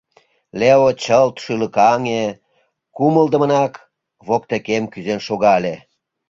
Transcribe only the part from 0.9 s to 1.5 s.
чылт